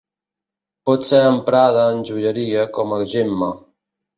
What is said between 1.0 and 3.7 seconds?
ser emprada en joieria com a gemma.